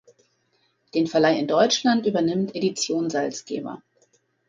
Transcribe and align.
Den 0.95 1.05
Verleih 1.05 1.37
in 1.37 1.45
Deutschland 1.47 2.07
übernimmt 2.07 2.55
Edition 2.55 3.11
Salzgeber. 3.11 3.83